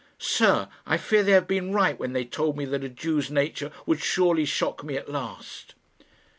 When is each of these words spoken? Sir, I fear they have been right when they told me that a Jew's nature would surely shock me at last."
Sir, 0.17 0.67
I 0.87 0.97
fear 0.97 1.21
they 1.21 1.33
have 1.33 1.47
been 1.47 1.73
right 1.73 1.99
when 1.99 2.13
they 2.13 2.25
told 2.25 2.57
me 2.57 2.65
that 2.65 2.83
a 2.83 2.89
Jew's 2.89 3.29
nature 3.29 3.71
would 3.85 4.01
surely 4.01 4.45
shock 4.45 4.83
me 4.83 4.97
at 4.97 5.11
last." 5.11 5.75